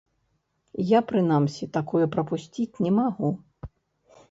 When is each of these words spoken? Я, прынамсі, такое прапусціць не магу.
Я, 0.91 0.99
прынамсі, 1.11 1.69
такое 1.77 2.03
прапусціць 2.17 2.79
не 2.89 2.95
магу. 2.99 3.29